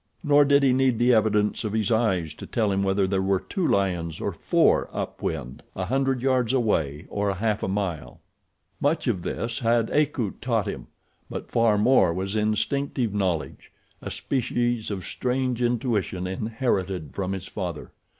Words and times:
Nor 0.23 0.45
did 0.45 0.63
he 0.63 0.73
need 0.73 0.97
the 0.97 1.13
evidence 1.13 1.63
of 1.63 1.73
his 1.73 1.91
eyes 1.91 2.33
to 2.33 2.47
tell 2.47 2.71
him 2.71 2.81
whether 2.81 3.05
there 3.05 3.21
were 3.21 3.39
two 3.39 3.67
lions 3.67 4.19
or 4.19 4.31
four 4.33 4.89
up 4.91 5.21
wind,—a 5.21 5.85
hundred 5.85 6.23
yards 6.23 6.53
away 6.53 7.05
or 7.07 7.35
half 7.35 7.61
a 7.61 7.67
mile. 7.67 8.19
Much 8.79 9.05
of 9.05 9.21
this 9.21 9.59
had 9.59 9.91
Akut 9.91 10.41
taught 10.41 10.65
him, 10.67 10.87
but 11.29 11.51
far 11.51 11.77
more 11.77 12.15
was 12.15 12.35
instinctive 12.35 13.13
knowledge—a 13.13 14.09
species 14.09 14.89
of 14.89 15.05
strange 15.05 15.61
intuition 15.61 16.25
inherited 16.25 17.13
from 17.13 17.33
his 17.33 17.45
father. 17.45 17.91